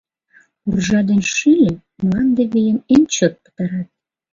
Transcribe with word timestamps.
Уржа 0.67 0.99
ден 1.07 1.21
шӱльӧ 1.35 1.71
мланде 2.03 2.43
вийым 2.51 2.79
эн 2.93 3.03
чот 3.13 3.33
пытарат. 3.43 3.87